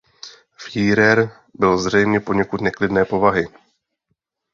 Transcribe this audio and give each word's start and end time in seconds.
Führer 0.55 1.31
byl 1.53 1.77
zřejmě 1.77 2.19
poněkud 2.19 2.61
neklidné 2.61 3.05
povahy. 3.05 3.47